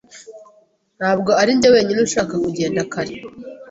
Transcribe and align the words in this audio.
Ntabwo 0.99 1.31
arinjye 1.41 1.67
wenyine 1.75 1.99
ushaka 2.07 2.33
kugenda 2.43 2.81
kare. 2.93 3.15